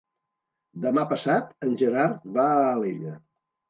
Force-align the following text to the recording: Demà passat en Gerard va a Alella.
Demà 0.85 1.05
passat 1.13 1.55
en 1.69 1.79
Gerard 1.85 2.29
va 2.41 2.51
a 2.59 2.69
Alella. 2.75 3.19